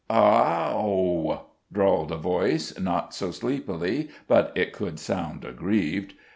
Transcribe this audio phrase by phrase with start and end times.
[0.09, 1.41] "Ah h h ow!"
[1.71, 6.13] drawled a voice, not so sleepily but it could sound aggrieved.